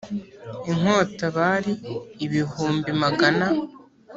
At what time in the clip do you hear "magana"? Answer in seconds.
3.03-3.47